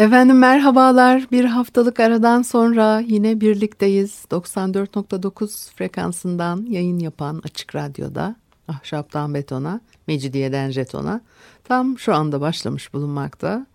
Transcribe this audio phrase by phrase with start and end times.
[0.00, 1.26] Efendim merhabalar.
[1.32, 4.24] Bir haftalık aradan sonra yine birlikteyiz.
[4.30, 8.36] 94.9 frekansından yayın yapan Açık Radyo'da
[8.68, 11.20] Ahşaptan Betona, Mecidiyeden Jeton'a
[11.64, 13.66] tam şu anda başlamış bulunmakta.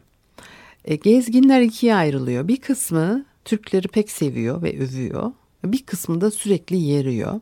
[0.84, 2.48] E, gezginler ikiye ayrılıyor.
[2.48, 5.32] Bir kısmı Türkleri pek seviyor ve övüyor.
[5.64, 7.40] Bir kısmı da sürekli yeriyor.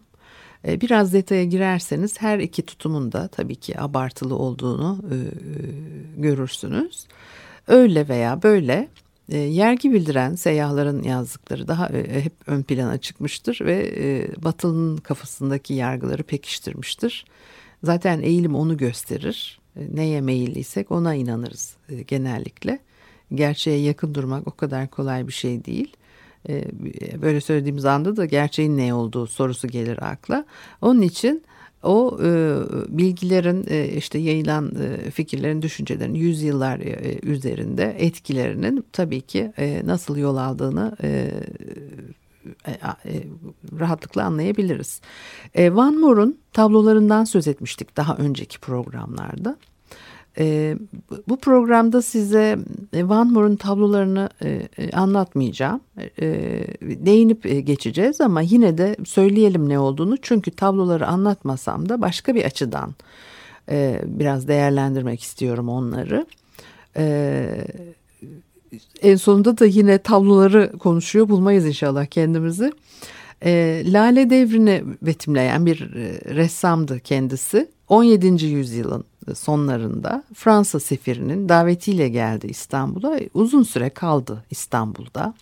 [0.66, 5.20] E, biraz detaya girerseniz her iki tutumun da tabii ki abartılı olduğunu e, e,
[6.16, 7.06] görürsünüz.
[7.66, 8.88] Öyle veya böyle
[9.32, 17.24] yergi bildiren seyyahların yazdıkları daha hep ön plana çıkmıştır ve Batılı'nın kafasındaki yargıları pekiştirmiştir.
[17.82, 19.60] Zaten eğilim onu gösterir.
[19.92, 21.76] Neye meyilliysek ona inanırız
[22.06, 22.78] genellikle
[23.34, 25.96] gerçeğe yakın durmak o kadar kolay bir şey değil.
[26.48, 26.64] Ee,
[27.22, 30.44] böyle söylediğimiz anda da gerçeğin ne olduğu sorusu gelir akla.
[30.82, 31.42] Onun için
[31.82, 32.56] o e,
[32.88, 40.16] bilgilerin e, işte yayılan e, fikirlerin, düşüncelerin yüzyıllar e, üzerinde etkilerinin tabii ki e, nasıl
[40.16, 41.30] yol aldığını e,
[42.66, 43.24] e, e,
[43.80, 45.00] rahatlıkla anlayabiliriz.
[45.54, 49.56] E, Van Moore'un tablolarından söz etmiştik daha önceki programlarda.
[50.38, 50.76] E,
[51.28, 52.58] bu programda size
[52.92, 55.80] e, Van Moore'un tablolarını e, e, anlatmayacağım.
[56.20, 56.26] E,
[56.82, 60.16] değinip geçeceğiz ama yine de söyleyelim ne olduğunu.
[60.22, 62.94] Çünkü tabloları anlatmasam da başka bir açıdan
[64.04, 66.26] biraz değerlendirmek istiyorum onları.
[66.96, 67.46] E,
[69.02, 72.72] en sonunda da yine tabloları konuşuyor bulmayız inşallah kendimizi.
[73.92, 75.78] Lale devrini betimleyen bir
[76.34, 77.68] ressamdı kendisi.
[77.88, 78.46] 17.
[78.46, 83.20] yüzyılın sonlarında Fransa sefirinin davetiyle geldi İstanbul'a.
[83.34, 85.34] Uzun süre kaldı İstanbul'da.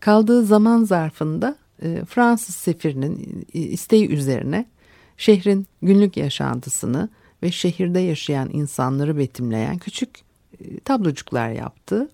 [0.00, 4.66] Kaldığı zaman zarfında e, Fransız sefirinin isteği üzerine
[5.16, 7.08] şehrin günlük yaşantısını
[7.42, 10.10] ve şehirde yaşayan insanları betimleyen küçük
[10.60, 12.08] e, tablocuklar yaptı.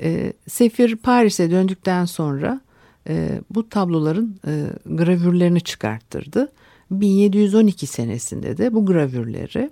[0.00, 2.60] E, sefir Paris'e döndükten sonra
[3.50, 4.36] bu tabloların
[4.86, 6.52] gravürlerini çıkarttırdı.
[6.90, 9.70] 1712 senesinde de bu gravürleri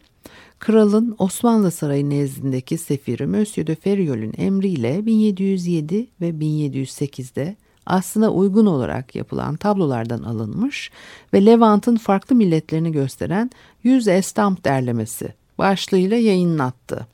[0.59, 9.15] kralın Osmanlı Sarayı nezdindeki sefiri Monsieur de Feriol'ün emriyle 1707 ve 1708'de aslına uygun olarak
[9.15, 10.91] yapılan tablolardan alınmış
[11.35, 13.51] ve Levant'ın farklı milletlerini gösteren
[13.83, 17.07] 100 estamp derlemesi başlığıyla yayınlattı.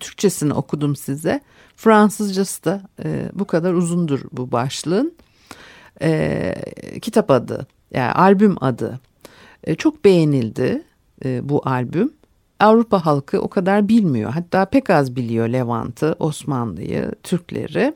[0.00, 1.40] Türkçesini okudum size.
[1.76, 5.14] Fransızcası da e, bu kadar uzundur bu başlığın.
[6.02, 6.54] E,
[7.02, 9.00] kitap adı, yani albüm adı.
[9.64, 10.82] E, çok beğenildi
[11.24, 12.12] e, bu albüm.
[12.60, 14.30] Avrupa halkı o kadar bilmiyor.
[14.30, 17.94] Hatta pek az biliyor Levant'ı, Osmanlı'yı, Türkleri.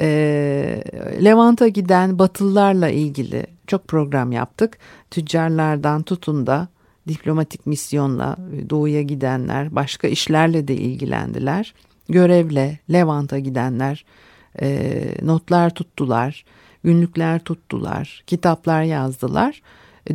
[0.00, 0.84] E,
[1.24, 4.78] Levant'a giden Batılılarla ilgili çok program yaptık.
[5.10, 6.68] Tüccarlardan tutun da
[7.08, 8.36] diplomatik misyonla
[8.70, 11.74] doğuya gidenler, başka işlerle de ilgilendiler.
[12.08, 14.04] Görevle Levant'a gidenler
[14.60, 16.44] e, notlar tuttular,
[16.84, 19.62] günlükler tuttular, kitaplar yazdılar.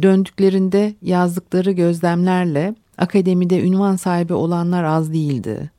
[0.01, 5.71] Döndüklerinde yazdıkları gözlemlerle akademide ünvan sahibi olanlar az değildi.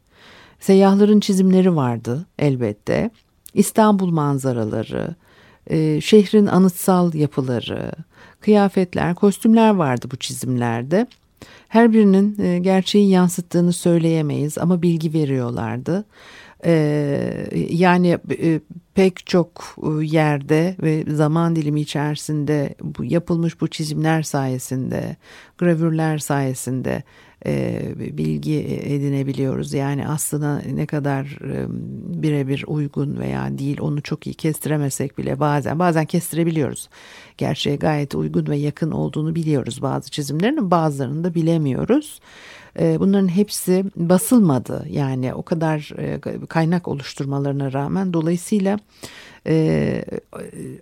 [0.60, 3.10] Seyyahların çizimleri vardı elbette.
[3.54, 5.14] İstanbul manzaraları,
[5.66, 7.92] e, şehrin anıtsal yapıları,
[8.40, 11.06] kıyafetler, kostümler vardı bu çizimlerde.
[11.68, 16.04] Her birinin e, gerçeği yansıttığını söyleyemeyiz ama bilgi veriyorlardı.
[16.64, 18.60] Ee, yani e,
[18.94, 25.16] pek çok e, yerde ve zaman dilimi içerisinde bu yapılmış bu çizimler sayesinde,
[25.58, 27.02] gravürler sayesinde
[27.46, 29.73] e, bilgi edinebiliyoruz.
[29.73, 31.67] Yani aslında ne kadar e,
[32.23, 36.88] birebir uygun veya değil onu çok iyi kestiremesek bile bazen bazen kestirebiliyoruz.
[37.38, 42.20] Gerçeğe gayet uygun ve yakın olduğunu biliyoruz bazı çizimlerin bazılarını da bilemiyoruz.
[42.81, 45.93] E, bunların hepsi basılmadı yani o kadar
[46.49, 48.79] kaynak oluşturmalarına rağmen dolayısıyla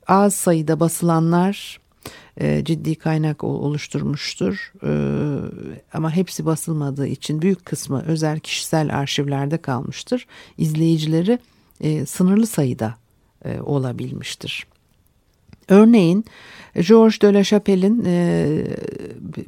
[0.06, 1.85] az sayıda basılanlar
[2.40, 4.72] e, ciddi kaynak oluşturmuştur.
[4.82, 4.90] E,
[5.92, 10.26] ama hepsi basılmadığı için büyük kısmı özel kişisel arşivlerde kalmıştır.
[10.58, 11.38] İzleyicileri
[11.80, 12.94] e, sınırlı sayıda
[13.44, 14.66] e, olabilmiştir.
[15.68, 16.24] Örneğin
[16.88, 18.66] Georges de la Chapelle'in e,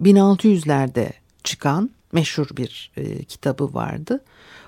[0.02, 1.10] 1600'lerde
[1.44, 2.90] çıkan meşhur bir
[3.28, 4.24] kitabı vardı.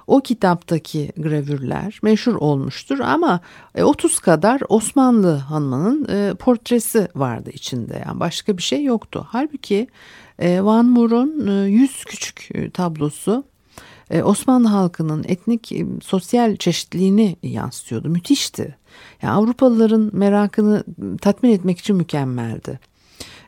[0.07, 3.41] O kitaptaki gravürler meşhur olmuştur ama
[3.83, 8.03] 30 e, kadar Osmanlı hanımının e, portresi vardı içinde.
[8.07, 9.27] Yani başka bir şey yoktu.
[9.29, 9.87] Halbuki
[10.39, 13.45] e, Van Moor'un 100 küçük tablosu
[14.23, 15.73] Osmanlı halkının etnik
[16.03, 18.09] sosyal çeşitliliğini yansıtıyordu.
[18.09, 18.77] Müthişti.
[19.23, 20.85] Yani Avrupalıların merakını
[21.21, 22.81] tatmin etmek için mükemmeldi.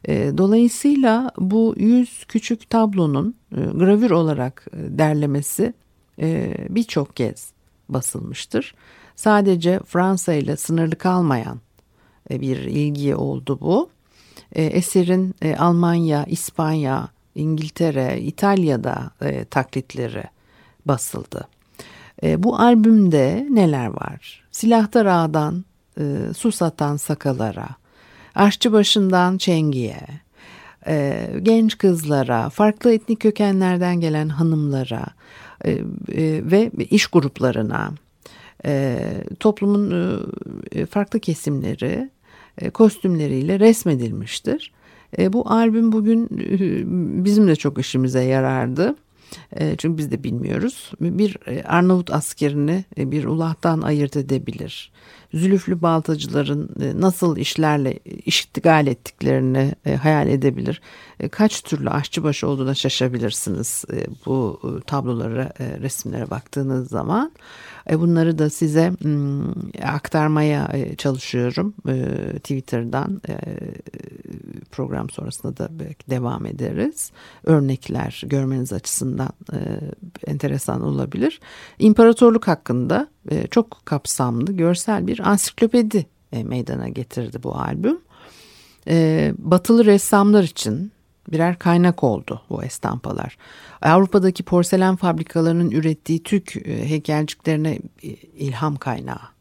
[0.08, 5.74] Dolayısıyla bu 100 küçük tablonun gravür olarak derlemesi
[6.22, 7.52] e, birçok kez
[7.88, 8.74] basılmıştır.
[9.16, 11.60] Sadece Fransa ile sınırlı kalmayan
[12.30, 13.90] e, bir ilgi oldu bu.
[14.52, 19.10] E, eserin Almanya, İspanya, İngiltere, İtalya'da
[19.50, 20.24] taklitleri
[20.86, 21.48] basıldı.
[22.22, 24.44] Bu albümde neler var?
[24.50, 25.64] Silahtar ağadan
[26.36, 27.68] su satan sakalara,
[28.34, 30.00] aşçı başından çengiye,
[31.42, 35.06] genç kızlara, farklı etnik kökenlerden gelen hanımlara,
[35.64, 35.82] e, e,
[36.50, 37.94] ve iş gruplarına
[38.64, 38.98] e,
[39.40, 40.20] toplumun
[40.90, 42.10] farklı kesimleri
[42.74, 44.72] kostümleriyle resmedilmiştir.
[45.18, 46.28] Bu albüm bugün
[47.24, 48.96] bizim de çok işimize yarardı.
[49.78, 50.92] Çünkü biz de bilmiyoruz.
[51.00, 54.92] Bir Arnavut askerini bir ulahtan ayırt edebilir.
[55.34, 56.70] Zülüflü baltacıların
[57.00, 60.80] nasıl işlerle iştigal ettiklerini hayal edebilir.
[61.30, 63.84] Kaç türlü aşçıbaşı olduğuna şaşabilirsiniz
[64.26, 67.32] bu tablolara, resimlere baktığınız zaman.
[67.92, 69.50] Bunları da size hmm,
[69.82, 70.68] aktarmaya
[70.98, 71.74] çalışıyorum
[72.36, 73.20] Twitter'dan
[74.72, 77.12] program sonrasında da belki devam ederiz.
[77.44, 79.30] Örnekler görmeniz açısından
[80.26, 81.40] enteresan olabilir.
[81.78, 83.08] İmparatorluk hakkında
[83.50, 87.98] çok kapsamlı görsel bir ansiklopedi meydana getirdi bu albüm.
[89.38, 90.92] Batılı ressamlar için
[91.28, 93.36] birer kaynak oldu bu estampalar.
[93.82, 99.32] Avrupa'daki porselen fabrikalarının ürettiği Türk e, heykelciklerine e, ilham kaynağı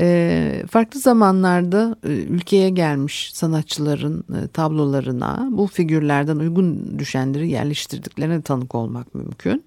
[0.00, 0.62] e.
[0.70, 9.64] Farklı zamanlarda ülkeye gelmiş sanatçıların tablolarına bu figürlerden uygun düşenleri yerleştirdiklerine tanık olmak mümkün.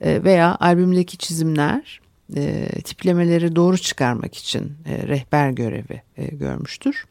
[0.00, 2.00] Veya albümdeki çizimler
[2.84, 6.02] tiplemeleri doğru çıkarmak için rehber görevi
[6.32, 7.04] görmüştür.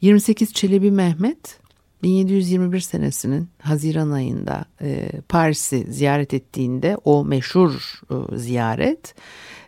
[0.00, 1.58] 28 Çelebi Mehmet
[2.02, 9.14] 1721 senesinin Haziran ayında e, Paris'i ziyaret ettiğinde o meşhur e, ziyaret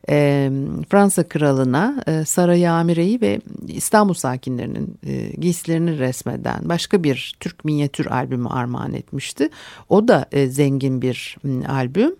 [0.08, 0.50] e,
[0.90, 8.06] Fransa kralına e, Sarayı Amire'yi ve İstanbul sakinlerinin e, giysilerini resmeden başka bir Türk minyatür
[8.06, 9.48] albümü armağan etmişti.
[9.88, 12.16] O da e, zengin bir m, albüm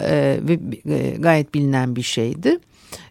[0.00, 0.58] e, ve
[0.94, 2.58] e, gayet bilinen bir şeydi.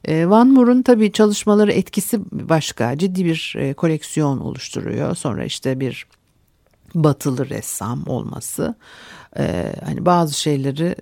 [0.06, 2.98] E, Van Moore'un tabii çalışmaları etkisi başka.
[2.98, 5.16] Ciddi bir e, koleksiyon oluşturuyor.
[5.16, 6.06] Sonra işte bir
[6.96, 8.76] batılı ressam olması.
[9.38, 10.96] Ee, hani bazı şeyleri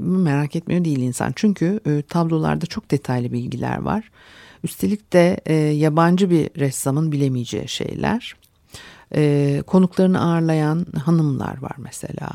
[0.00, 1.32] merak etmiyor değil insan.
[1.36, 4.10] Çünkü e, tablolarda çok detaylı bilgiler var.
[4.64, 8.34] Üstelik de e, yabancı bir ressamın bilemeyeceği şeyler.
[9.14, 12.30] E, konuklarını ağırlayan hanımlar var mesela.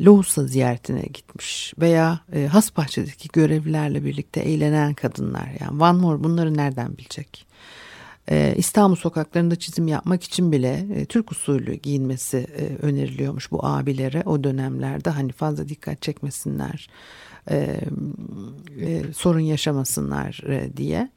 [0.00, 5.48] Lohusa ziyaretine gitmiş veya e, Hasbahçe'deki görevlilerle birlikte eğlenen kadınlar.
[5.60, 7.46] Yani Van Moor bunları nereden bilecek?
[8.28, 14.22] E, İstanbul sokaklarında çizim yapmak için bile e, Türk usulü giyinmesi e, öneriliyormuş bu abilere
[14.26, 16.88] o dönemlerde hani fazla dikkat çekmesinler
[17.50, 17.80] e,
[19.14, 20.40] sorun yaşamasınlar
[20.76, 21.10] diye.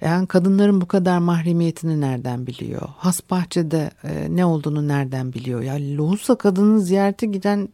[0.00, 2.82] Yani kadınların bu kadar mahremiyetini nereden biliyor?
[2.96, 5.62] Has bahçede e, ne olduğunu nereden biliyor?
[5.62, 7.68] Ya lohusa kadının ziyarete giden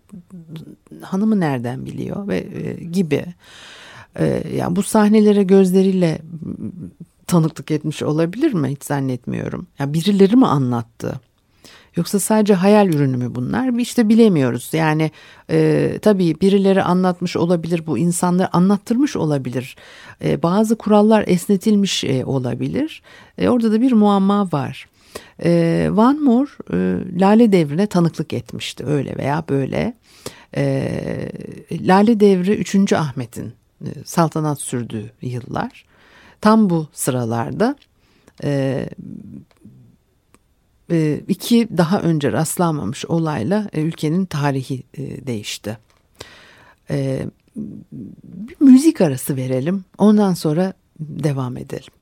[1.03, 3.25] hanımı nereden biliyor ve e, gibi.
[4.19, 6.19] E, yani bu sahnelere gözleriyle
[7.26, 8.69] tanıklık etmiş olabilir mi?
[8.69, 9.66] Hiç zannetmiyorum.
[9.78, 11.21] Ya birileri mi anlattı?
[11.97, 13.78] Yoksa sadece hayal ürünü mü bunlar?
[13.78, 14.71] İşte bilemiyoruz.
[14.73, 15.11] Yani
[15.50, 19.76] e, tabii birileri anlatmış olabilir, bu insanlar anlattırmış olabilir.
[20.25, 23.02] E, bazı kurallar esnetilmiş e, olabilir.
[23.38, 24.87] E, orada da bir muamma var.
[25.45, 26.76] E, Van Moore e,
[27.21, 29.95] Lale Devri'ne tanıklık etmişti öyle veya böyle.
[30.57, 31.33] E,
[31.73, 32.93] Lale Devri 3.
[32.93, 33.52] Ahmet'in
[33.85, 35.85] e, saltanat sürdüğü yıllar.
[36.41, 37.76] Tam bu sıralarda
[38.45, 38.88] e,
[40.91, 45.79] e, iki daha önce rastlanmamış olayla e, ülkenin tarihi e, değişti.
[46.91, 47.26] E,
[47.57, 51.93] bir müzik arası verelim ondan sonra devam edelim.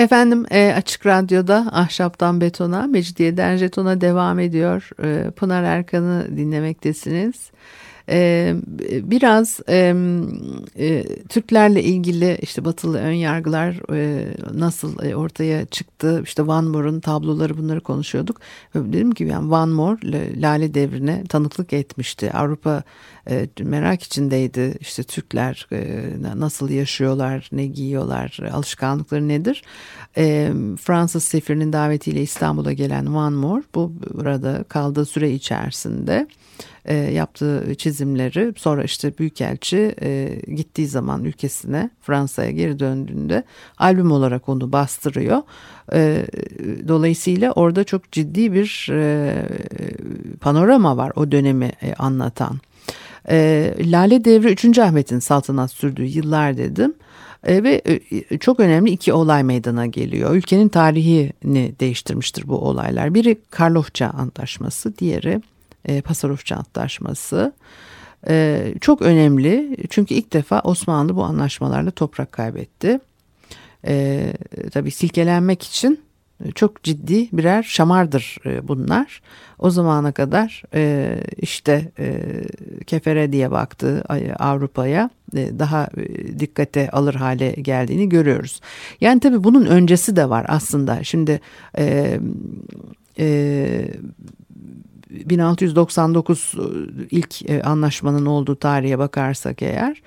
[0.00, 4.90] Efendim e, Açık Radyo'da Ahşaptan Betona, Mecidiyeden Jeton'a devam ediyor.
[5.02, 7.50] E, Pınar Erkan'ı dinlemektesiniz.
[8.08, 8.54] E,
[8.86, 9.94] biraz e,
[10.78, 17.00] e, Türklerle ilgili işte batılı ön yargılar e, nasıl e, ortaya çıktı işte Van Moore'un
[17.00, 18.40] tabloları bunları konuşuyorduk.
[18.74, 22.32] Dedim ki yani Van Moore Lale devrine tanıklık etmişti.
[22.32, 22.82] Avrupa
[23.30, 29.62] e, merak içindeydi işte Türkler e, nasıl yaşıyorlar, ne giyiyorlar, alışkanlıkları nedir?
[30.16, 36.28] E, Fransız sefirinin davetiyle İstanbul'a gelen Van Moore bu burada kaldığı süre içerisinde
[36.84, 43.44] e, yaptığı çizimleri sonra işte Büyükelçi e, gittiği zaman ülkesine Fransa'ya geri döndüğünde
[43.78, 45.42] albüm olarak onu bastırıyor.
[45.92, 46.26] E,
[46.88, 49.34] dolayısıyla orada çok ciddi bir e,
[50.40, 52.60] panorama var o dönemi e, anlatan.
[53.30, 54.78] E, Lale Devri 3.
[54.78, 56.94] Ahmet'in saltanat sürdüğü yıllar dedim.
[57.46, 57.82] E, ve
[58.30, 60.34] e, çok önemli iki olay meydana geliyor.
[60.34, 63.14] Ülkenin tarihini değiştirmiştir bu olaylar.
[63.14, 65.40] Biri Karlofça Antlaşması, diğeri
[65.84, 67.52] e, Pasarofça Antlaşması.
[68.28, 73.00] E, çok önemli çünkü ilk defa Osmanlı bu anlaşmalarla toprak kaybetti.
[73.86, 74.26] E,
[74.72, 76.00] tabii silkelenmek için
[76.54, 79.22] çok ciddi birer şamardır e, bunlar.
[79.58, 82.22] O zamana kadar e, işte e,
[82.86, 84.04] kefere diye baktı
[84.38, 85.88] Avrupa'ya daha
[86.38, 88.60] dikkate alır hale geldiğini görüyoruz.
[89.00, 91.04] Yani tabii bunun öncesi de var aslında.
[91.04, 91.40] Şimdi
[91.78, 92.18] e,
[93.18, 93.88] e,
[95.10, 96.54] 1699
[97.10, 100.02] ilk anlaşmanın olduğu tarihe bakarsak eğer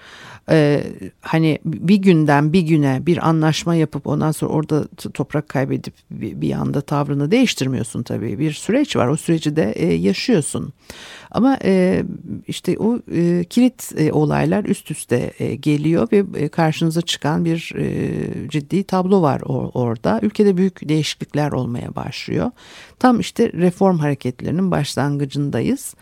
[0.50, 0.84] e,
[1.22, 6.52] hani bir günden bir güne bir anlaşma yapıp ondan sonra orada toprak kaybedip bir, bir
[6.52, 8.40] anda tavrını değiştirmiyorsun tabii.
[8.40, 9.08] Bir süreç var.
[9.08, 10.74] O süreci de e, yaşıyorsun.
[11.32, 12.04] Ama e,
[12.48, 17.74] işte o e, kilit e, olaylar üst üste e, geliyor ve e, karşınıza çıkan bir
[17.78, 20.20] e, ciddi tablo var or, orada.
[20.22, 22.52] Ülkede büyük değişiklikler olmaya başlıyor.
[23.00, 25.96] Tam işte reform hareketlerinin başlangıcındayız.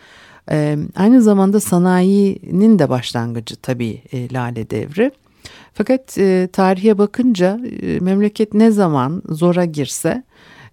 [0.50, 5.10] Ee, aynı zamanda sanayinin de başlangıcı tabii e, Lale Devri.
[5.74, 10.22] Fakat e, tarihe bakınca e, memleket ne zaman zora girse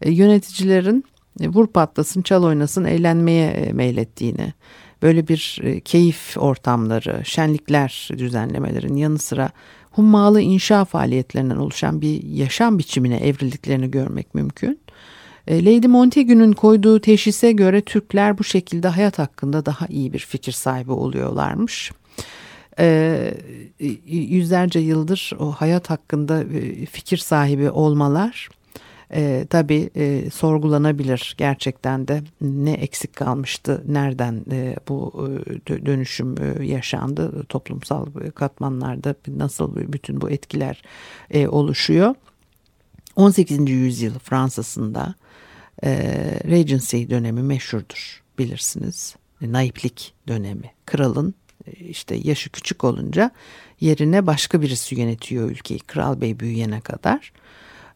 [0.02, 1.04] e, yöneticilerin
[1.42, 4.54] e, vur patlasın, çal oynasın, eğlenmeye e, meylettiğini,
[5.02, 9.50] böyle bir e, keyif ortamları, şenlikler düzenlemelerin yanı sıra
[9.92, 14.80] hummalı inşa faaliyetlerinden oluşan bir yaşam biçimine evrildiklerini görmek mümkün.
[15.50, 20.52] E, Lady Montagu'nun koyduğu teşhise göre Türkler bu şekilde hayat hakkında daha iyi bir fikir
[20.52, 21.92] sahibi oluyorlarmış.
[22.80, 23.34] E,
[24.08, 28.50] yüzlerce yıldır o hayat hakkında e, fikir sahibi olmalar
[29.14, 35.30] e, tabii e, sorgulanabilir gerçekten de ne eksik kalmıştı, nereden e, bu
[35.70, 40.82] e, dönüşüm e, yaşandı, toplumsal katmanlarda nasıl bütün bu etkiler
[41.32, 42.16] e, oluşuyor.
[43.16, 43.70] 18.
[43.70, 45.16] yüzyıl Fransa'sında
[45.84, 45.92] e,
[46.46, 49.16] Regency dönemi meşhurdur bilirsiniz.
[49.42, 50.72] Naiplik dönemi.
[50.86, 51.34] Kralın
[51.68, 53.32] e, işte yaşı küçük olunca
[53.80, 55.80] yerine başka birisi yönetiyor ülkeyi.
[55.80, 57.32] Kral Bey büyüyene kadar.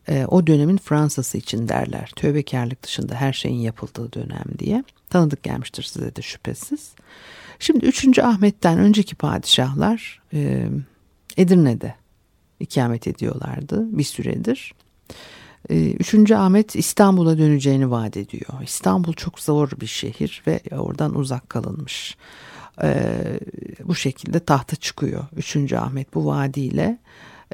[0.10, 2.12] E, o dönemin Fransa'sı için derler.
[2.16, 4.84] Tövbekarlık dışında her şeyin yapıldığı dönem diye.
[5.10, 6.94] Tanıdık gelmiştir size de şüphesiz.
[7.60, 8.20] Şimdi 3.
[8.20, 10.68] Ahmet'ten önceki padişahlar e,
[11.38, 11.96] Edirne'de
[12.60, 14.74] ikamet ediyorlardı bir süredir.
[15.70, 18.62] Ee, üçüncü Ahmet İstanbul'a döneceğini vaat ediyor.
[18.63, 22.17] İstanbul çok zor bir şehir ve oradan uzak kalınmış.
[22.84, 23.39] Ee,
[23.84, 25.24] bu şekilde tahta çıkıyor.
[25.36, 26.98] Üçüncü Ahmet bu vaadiyle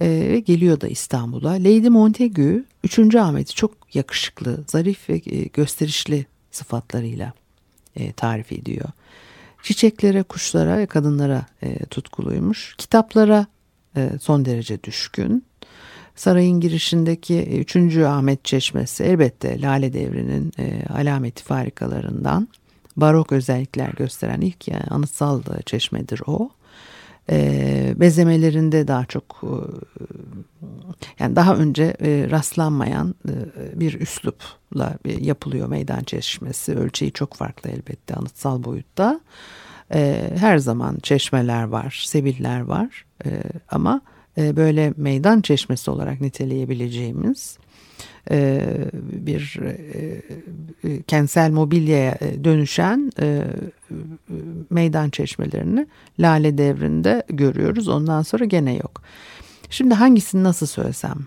[0.01, 1.51] e, ve geliyor da İstanbul'a.
[1.51, 7.33] Lady Montagu üçüncü Ahmet'i çok yakışıklı, zarif ve e, gösterişli sıfatlarıyla
[7.95, 8.89] e, tarif ediyor.
[9.63, 11.45] Çiçeklere, kuşlara ve kadınlara
[11.89, 12.75] tutkuluymuş.
[12.77, 13.45] Kitaplara
[14.21, 15.45] son derece düşkün.
[16.19, 17.43] Sarayın girişindeki
[17.75, 17.97] 3.
[17.97, 22.47] Ahmet Çeşmesi elbette Lale Devri'nin e, alameti farikalarından
[22.97, 26.49] barok özellikler gösteren ilk yani anıtsal çeşmedir o.
[27.29, 29.55] E, bezemelerinde daha çok e,
[31.19, 33.33] yani daha önce e, rastlanmayan e,
[33.79, 36.75] bir üslupla yapılıyor meydan çeşmesi.
[36.75, 39.19] Ölçeği çok farklı elbette anıtsal boyutta.
[39.93, 43.29] E, her zaman çeşmeler var, sebiller var e,
[43.71, 44.01] ama
[44.39, 47.57] e, böyle meydan çeşmesi olarak niteleyebileceğimiz
[48.31, 48.61] e,
[49.01, 49.59] bir
[50.83, 53.11] e, kentsel mobilyaya dönüşen
[54.69, 55.87] meydan çeşmelerini
[56.19, 57.87] Lale devrinde görüyoruz.
[57.87, 59.01] Ondan sonra gene yok.
[59.69, 61.17] Şimdi hangisini nasıl söylesem?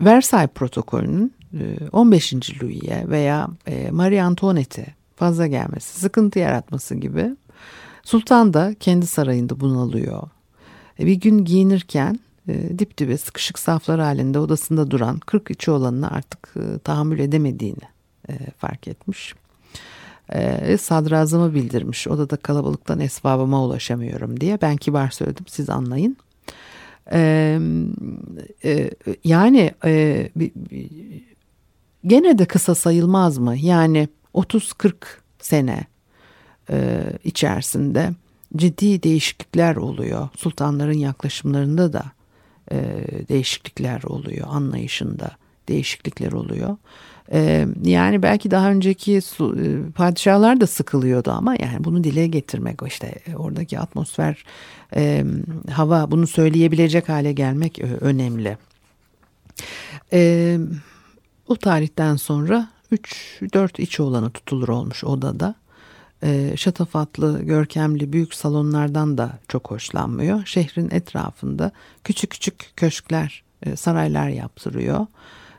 [0.00, 1.34] Versailles protokolünün
[1.92, 2.62] 15.
[2.62, 3.48] Louis'e veya
[3.90, 4.86] Marie Antoinette'e
[5.16, 7.36] fazla gelmesi, sıkıntı yaratması gibi
[8.06, 10.28] Sultan da kendi sarayında bunalıyor.
[11.00, 16.10] E, bir gün giyinirken e, dip dibe sıkışık saflar halinde odasında duran 40 içi olanını
[16.10, 17.96] artık e, tahammül edemediğini
[18.58, 19.34] fark etmiş.
[20.80, 26.16] Sadrazamı bildirmiş odada kalabalıktan esbabıma ulaşamıyorum diye ben kibar söyledim siz anlayın.
[29.24, 29.70] yani
[32.06, 34.94] gene de kısa sayılmaz mı yani 30-40
[35.38, 35.84] sene
[37.24, 38.10] içerisinde
[38.56, 40.28] ciddi değişiklikler oluyor.
[40.36, 42.04] Sultanların yaklaşımlarında da
[42.72, 42.76] e,
[43.28, 45.30] değişiklikler oluyor, anlayışında
[45.68, 46.76] değişiklikler oluyor.
[47.32, 52.80] E, yani belki daha önceki su, e, padişahlar da sıkılıyordu ama yani bunu dile getirmek
[52.86, 54.44] işte e, oradaki atmosfer,
[54.96, 55.24] e,
[55.72, 58.58] hava bunu söyleyebilecek hale gelmek e, önemli.
[60.12, 60.58] E,
[61.48, 65.54] o tarihten sonra 3-4 iç olanı tutulur olmuş odada
[66.22, 70.46] e, şatafatlı, görkemli büyük salonlardan da çok hoşlanmıyor.
[70.46, 71.72] Şehrin etrafında
[72.04, 75.06] küçük küçük köşkler, e, saraylar yaptırıyor.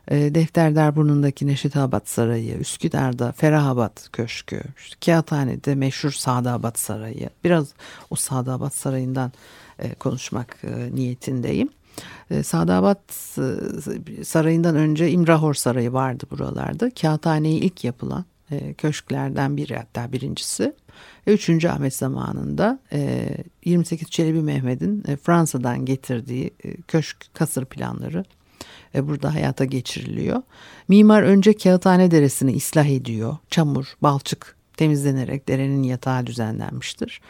[0.07, 7.29] E, Defterdar burnundaki Neşitabat Sarayı, Üsküdar'da Ferahabat Köşkü, işte Kağıthane'de meşhur Sadabat Sarayı.
[7.43, 7.73] Biraz
[8.09, 9.31] o Sadabat Sarayı'ndan
[9.79, 11.69] e, konuşmak e, niyetindeyim.
[12.43, 13.13] Sadabat
[14.23, 16.89] Sarayı'ndan önce İmrahor Sarayı vardı buralarda.
[16.89, 20.73] Kağıthane'yi ilk yapılan e, köşklerden biri hatta birincisi.
[21.27, 21.65] 3.
[21.65, 22.79] Ahmet zamanında
[23.65, 26.51] 28 e, Çelebi Mehmet'in e, Fransa'dan getirdiği
[26.87, 28.23] köşk kasır planları
[28.95, 30.41] burada hayata geçiriliyor.
[30.87, 33.37] Mimar önce Kağıthane Deresi'ni ıslah ediyor.
[33.49, 37.21] Çamur, balçık temizlenerek derenin yatağı düzenlenmiştir.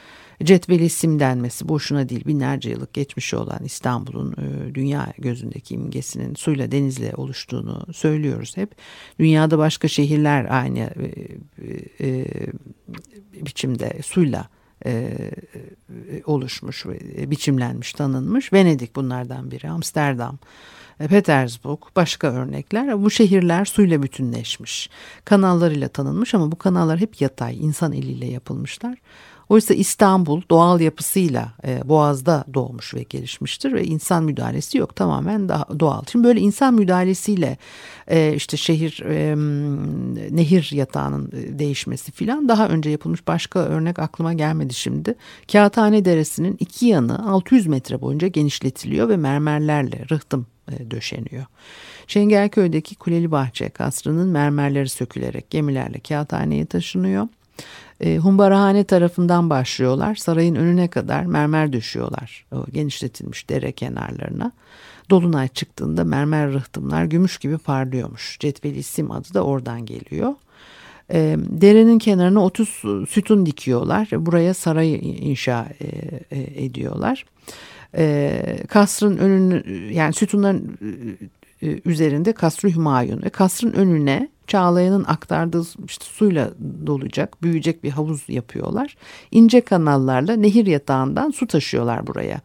[0.43, 6.71] Cetveli isim denmesi boşuna değil binlerce yıllık geçmişi olan İstanbul'un e, dünya gözündeki imgesinin suyla
[6.71, 8.75] denizle oluştuğunu söylüyoruz hep.
[9.19, 12.25] Dünyada başka şehirler aynı e, e,
[13.45, 14.49] biçimde suyla
[16.25, 16.85] oluşmuş,
[17.17, 18.53] biçimlenmiş, tanınmış.
[18.53, 20.39] Venedik bunlardan biri, Amsterdam,
[20.97, 23.03] Petersburg, başka örnekler.
[23.03, 24.89] Bu şehirler suyla bütünleşmiş,
[25.25, 28.97] kanallarıyla tanınmış ama bu kanallar hep yatay, insan eliyle yapılmışlar.
[29.49, 36.01] Oysa İstanbul doğal yapısıyla e, Boğaz'da doğmuş ve gelişmiştir ve insan müdahalesi yok tamamen doğal.
[36.11, 37.57] Şimdi böyle insan müdahalesiyle
[38.07, 39.35] e, işte şehir e,
[40.35, 45.15] nehir yatağının e, değişmesi filan daha önce yapılmış başka örnek aklıma gelmedi şimdi.
[45.51, 51.45] Kağıthane Deresi'nin iki yanı 600 metre boyunca genişletiliyor ve mermerlerle rıhtım e, döşeniyor.
[52.07, 57.27] Çengelköy'deki Kuleli Bahçe kasrının mermerleri sökülerek gemilerle kağıthaneye taşınıyor.
[58.01, 60.15] E, Humbarahane tarafından başlıyorlar.
[60.15, 62.45] Sarayın önüne kadar mermer döşüyorlar.
[62.51, 64.51] O genişletilmiş dere kenarlarına.
[65.09, 68.37] Dolunay çıktığında mermer rıhtımlar gümüş gibi parlıyormuş.
[68.39, 70.33] Cetveli isim adı da oradan geliyor.
[71.13, 72.69] E, derenin kenarına 30
[73.09, 74.09] sütun dikiyorlar.
[74.11, 74.95] Buraya saray
[75.31, 75.85] inşa e,
[76.31, 77.25] e, ediyorlar.
[77.97, 80.77] E, kasrın önünü yani sütunların
[81.61, 86.49] üzerinde kasrı Hümayun ve kasrın önüne Çağlayan'ın aktardığı işte suyla
[86.87, 88.97] dolacak, büyüyecek bir havuz yapıyorlar.
[89.31, 92.41] İnce kanallarla nehir yatağından su taşıyorlar buraya.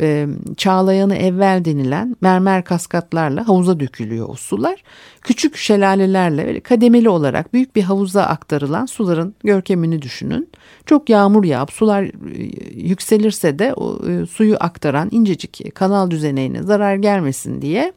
[0.00, 0.26] Ee,
[0.56, 4.82] Çağlayan'ı evvel denilen mermer kaskatlarla havuza dökülüyor o sular.
[5.20, 10.48] Küçük şelalelerle kademeli olarak büyük bir havuza aktarılan suların görkemini düşünün.
[10.86, 12.10] Çok yağmur yağıp sular e,
[12.74, 17.92] yükselirse de o e, suyu aktaran incecik kanal düzeneyine zarar gelmesin diye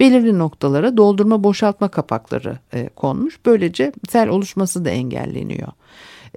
[0.00, 3.38] belirli noktalara doldurma boşaltma kapakları e, konmuş.
[3.46, 5.68] Böylece sel oluşması da engelleniyor.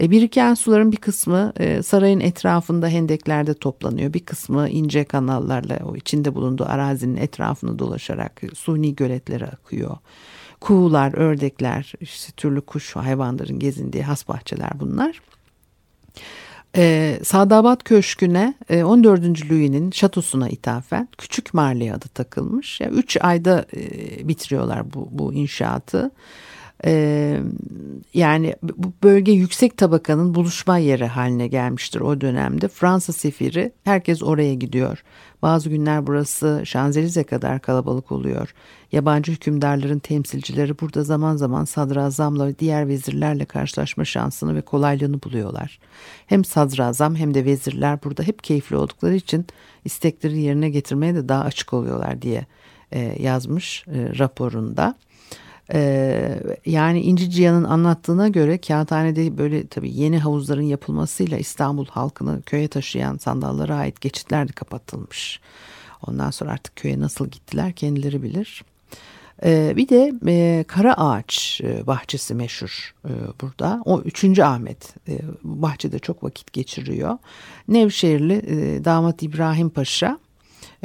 [0.01, 4.13] E, biriken suların bir kısmı e, sarayın etrafında hendeklerde toplanıyor.
[4.13, 9.97] Bir kısmı ince kanallarla o içinde bulunduğu arazinin etrafını dolaşarak suni göletlere akıyor.
[10.59, 15.21] Kuğular, ördekler, işte türlü kuş hayvanların gezindiği has bahçeler bunlar.
[16.77, 19.51] Ee, Sadabat Köşkü'ne e, 14.
[19.51, 22.81] Louis'nin şatosuna ithafen Küçük Marley adı takılmış.
[22.81, 26.11] Yani üç ayda e, bitiriyorlar bu, bu inşaatı.
[26.85, 27.39] Ee,
[28.13, 32.67] yani bu bölge yüksek tabakanın buluşma yeri haline gelmiştir o dönemde.
[32.67, 35.03] Fransa sefiri herkes oraya gidiyor.
[35.41, 38.53] Bazı günler burası Şanzelize kadar kalabalık oluyor.
[38.91, 45.79] Yabancı hükümdarların temsilcileri burada zaman zaman sadrazamla ve diğer vezirlerle karşılaşma şansını ve kolaylığını buluyorlar.
[46.27, 49.45] Hem sadrazam hem de vezirler burada hep keyifli oldukları için
[49.85, 52.45] istekleri yerine getirmeye de daha açık oluyorlar diye
[52.91, 54.95] e, yazmış e, raporunda.
[55.73, 62.67] Ee, yani İnci Cihan'ın anlattığına göre kağıthanede böyle tabii yeni havuzların yapılmasıyla İstanbul halkını köye
[62.67, 65.39] taşıyan sandallara ait geçitler de kapatılmış.
[66.07, 68.63] Ondan sonra artık köye nasıl gittiler kendileri bilir.
[69.43, 73.81] Ee, bir de e, Kara Ağaç e, bahçesi meşhur e, burada.
[73.85, 74.39] O 3.
[74.39, 74.95] Ahmet
[75.43, 77.17] bahçede çok vakit geçiriyor.
[77.67, 78.41] Nevşehirli
[78.85, 80.19] damat İbrahim Paşa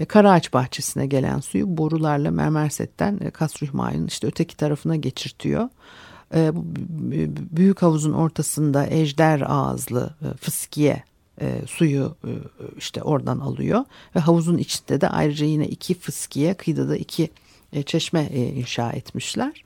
[0.09, 5.69] Karaağaç bahçesine gelen suyu borularla mermersetten e, Kasrühmay'ın işte öteki tarafına geçirtiyor.
[6.35, 6.51] E,
[7.51, 11.03] büyük havuzun ortasında ejder ağızlı fıskiye
[11.67, 12.17] suyu
[12.79, 13.85] işte oradan alıyor
[14.17, 17.31] ve havuzun içinde de ayrıca yine iki fıskiye kıyıda da iki
[17.87, 19.65] çeşme inşa etmişler.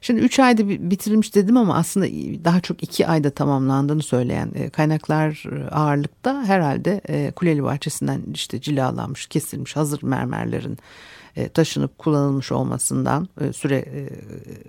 [0.00, 2.06] Şimdi 3 ayda bitirilmiş dedim ama aslında
[2.44, 8.60] daha çok 2 ayda tamamlandığını söyleyen e, kaynaklar e, ağırlıkta herhalde e, Kuleli Bahçesi'nden işte
[8.60, 10.78] cilalanmış, kesilmiş hazır mermerlerin
[11.54, 14.08] taşınıp kullanılmış olmasından süre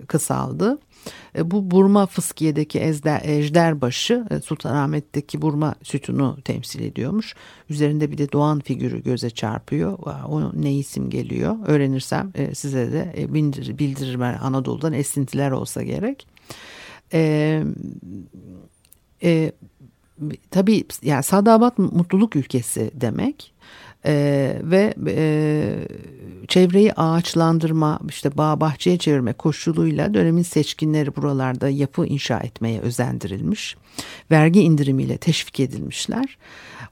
[0.06, 0.78] kısaldı.
[1.36, 7.34] E, bu Burma Fıskiye'deki ejder, ejderbaşı e, Sultanahmet'teki Burma sütunu temsil ediyormuş.
[7.70, 9.98] Üzerinde bir de Doğan figürü göze çarpıyor.
[10.28, 16.26] O ne isim geliyor öğrenirsem e, size de bildir, bildiririm Anadolu'dan esintiler olsa gerek.
[17.12, 17.64] Eee
[19.22, 19.52] e,
[20.50, 23.52] tabii yani Sadabat mutluluk ülkesi demek.
[24.06, 25.88] Ee, ve e,
[26.48, 33.76] çevreyi ağaçlandırma işte bağ bahçeye çevirme koşuluyla dönemin seçkinleri buralarda yapı inşa etmeye özendirilmiş.
[34.30, 36.38] Vergi indirimiyle teşvik edilmişler.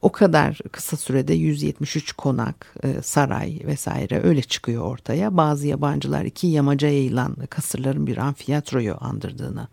[0.03, 5.37] O kadar kısa sürede 173 konak, e, saray vesaire öyle çıkıyor ortaya.
[5.37, 9.69] Bazı yabancılar iki yamaca yayılan kasırların bir amfiyatroyu andırdığını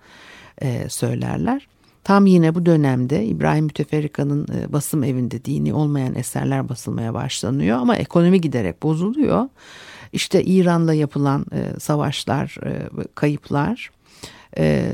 [0.61, 1.67] e, söylerler.
[2.03, 7.95] Tam yine bu dönemde İbrahim Müteferrika'nın e, basım evinde dini olmayan eserler basılmaya başlanıyor ama
[7.95, 9.49] ekonomi giderek bozuluyor.
[10.13, 13.91] İşte İran'la yapılan e, savaşlar, e, kayıplar,
[14.57, 14.93] e,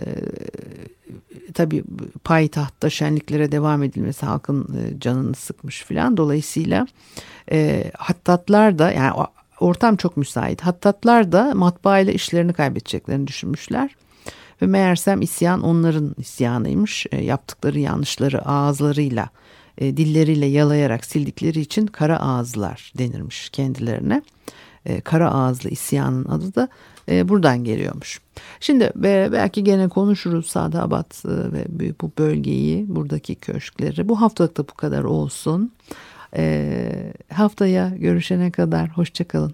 [1.54, 1.84] tabii
[2.24, 4.68] payitahtta şenliklere devam edilmesi halkın
[5.00, 6.18] canını sıkmış filan.
[6.18, 6.88] Dolayısıyla
[7.98, 9.14] hattatlar da yani
[9.60, 10.62] ortam çok müsait.
[10.62, 13.96] Hattatlar da matbaayla işlerini kaybedeceklerini düşünmüşler.
[14.62, 17.06] Ve meğersem isyan onların isyanıymış.
[17.12, 19.30] E, yaptıkları yanlışları ağızlarıyla,
[19.78, 24.22] e, dilleriyle yalayarak sildikleri için kara ağızlar denirmiş kendilerine.
[24.86, 26.70] e, Kara Ağızlı isyanın adı da
[27.10, 28.22] e, buradan geliyormuş.
[28.60, 34.10] Şimdi ve belki gene konuşuruz Sadabat e, ve bu bölgeyi, buradaki köşkleri.
[34.10, 35.72] Bu haftalık da bu kadar olsun.
[36.36, 39.54] E, haftaya görüşene kadar hoşçakalın.